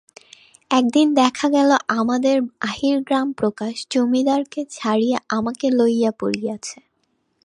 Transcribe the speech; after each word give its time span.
একদিন 0.71 1.07
দেখা 1.15 1.47
গেল 1.49 1.69
আমাদের 1.99 2.37
আহিরগ্রামপ্রকাশ 2.61 3.75
জমিদারকে 3.89 4.61
ছাড়িয়া 4.71 5.19
আমাকে 5.29 5.67
লইয়া 5.71 6.11
পড়িয়াছে। 6.19 6.77